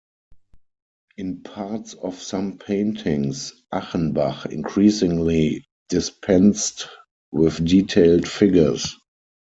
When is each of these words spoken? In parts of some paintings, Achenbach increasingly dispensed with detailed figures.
In 1.17 1.43
parts 1.43 1.93
of 1.93 2.19
some 2.23 2.57
paintings, 2.57 3.53
Achenbach 3.71 4.47
increasingly 4.47 5.63
dispensed 5.89 6.87
with 7.31 7.63
detailed 7.63 8.27
figures. 8.27 8.97